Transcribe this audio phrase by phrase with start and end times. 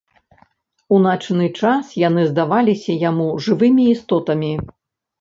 [0.97, 4.53] У начны час яны здаваліся яму жывымі істотамі.